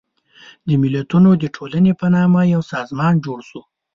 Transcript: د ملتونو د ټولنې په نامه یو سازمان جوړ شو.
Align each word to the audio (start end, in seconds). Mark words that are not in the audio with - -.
د 0.67 0.69
ملتونو 0.81 1.29
د 1.41 1.43
ټولنې 1.55 1.93
په 1.99 2.05
نامه 2.15 2.41
یو 2.53 2.61
سازمان 2.73 3.13
جوړ 3.25 3.39
شو. 3.49 3.61